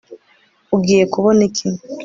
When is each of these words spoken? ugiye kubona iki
ugiye 0.75 1.03
kubona 1.13 1.41
iki 1.49 1.67